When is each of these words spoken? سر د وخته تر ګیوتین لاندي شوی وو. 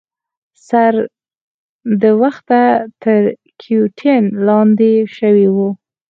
سر 0.67 0.93
د 2.01 2.03
وخته 2.21 2.61
تر 3.01 3.21
ګیوتین 3.61 4.23
لاندي 4.45 4.95
شوی 5.17 5.47
وو. 5.55 5.69